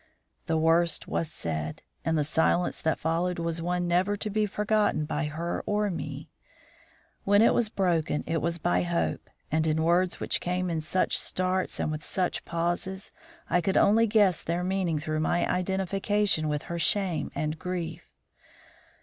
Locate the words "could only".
13.61-14.07